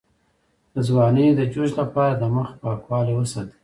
[0.73, 3.55] د ځوانۍ د جوش لپاره د مخ پاکوالی وساتئ